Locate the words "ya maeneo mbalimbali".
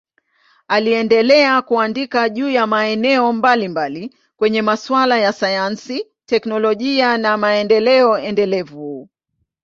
2.49-4.15